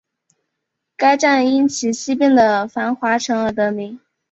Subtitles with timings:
[0.97, 3.99] 该站因其西边的巩华城而得名。